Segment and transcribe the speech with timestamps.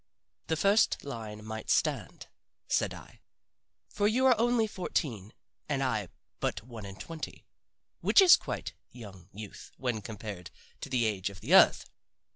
[0.47, 2.25] The first line might stand,"
[2.67, 3.21] said I,
[3.87, 5.31] "for you are only fourteen,
[5.69, 6.07] and I
[6.39, 7.45] but one and twenty
[7.99, 11.87] which is quite young youth when compared to the age of the earth.